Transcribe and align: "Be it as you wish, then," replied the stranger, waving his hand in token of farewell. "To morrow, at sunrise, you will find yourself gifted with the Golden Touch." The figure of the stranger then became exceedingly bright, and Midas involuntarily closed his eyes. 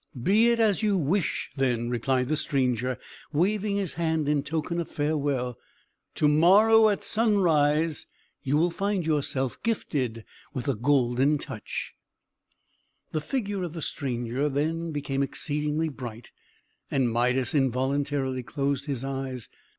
"Be 0.19 0.49
it 0.49 0.59
as 0.59 0.81
you 0.81 0.97
wish, 0.97 1.51
then," 1.55 1.91
replied 1.91 2.27
the 2.27 2.35
stranger, 2.35 2.97
waving 3.31 3.75
his 3.75 3.93
hand 3.93 4.27
in 4.27 4.41
token 4.41 4.79
of 4.79 4.89
farewell. 4.89 5.59
"To 6.15 6.27
morrow, 6.27 6.89
at 6.89 7.03
sunrise, 7.03 8.07
you 8.41 8.57
will 8.57 8.71
find 8.71 9.05
yourself 9.05 9.61
gifted 9.61 10.25
with 10.55 10.65
the 10.65 10.73
Golden 10.75 11.37
Touch." 11.37 11.93
The 13.11 13.21
figure 13.21 13.61
of 13.61 13.73
the 13.73 13.81
stranger 13.83 14.49
then 14.49 14.91
became 14.91 15.21
exceedingly 15.21 15.89
bright, 15.89 16.31
and 16.89 17.11
Midas 17.13 17.53
involuntarily 17.53 18.41
closed 18.41 18.85
his 18.87 19.03
eyes. 19.03 19.49